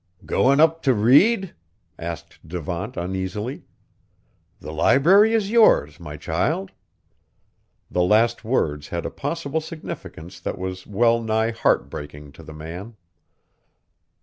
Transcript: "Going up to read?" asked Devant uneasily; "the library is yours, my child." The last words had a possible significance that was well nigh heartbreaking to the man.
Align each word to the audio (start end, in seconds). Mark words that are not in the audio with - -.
"Going 0.25 0.59
up 0.59 0.81
to 0.81 0.95
read?" 0.95 1.53
asked 1.99 2.39
Devant 2.47 2.97
uneasily; 2.97 3.65
"the 4.59 4.71
library 4.73 5.33
is 5.35 5.51
yours, 5.51 5.99
my 5.99 6.17
child." 6.17 6.71
The 7.91 8.01
last 8.01 8.43
words 8.43 8.87
had 8.87 9.05
a 9.05 9.11
possible 9.11 9.61
significance 9.61 10.39
that 10.39 10.57
was 10.57 10.87
well 10.87 11.21
nigh 11.21 11.51
heartbreaking 11.51 12.31
to 12.31 12.41
the 12.41 12.51
man. 12.51 12.95